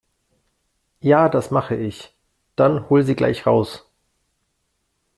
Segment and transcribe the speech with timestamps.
[1.01, 2.15] Ja, das mache ich.
[2.55, 3.87] Dann hol sie gleich raus.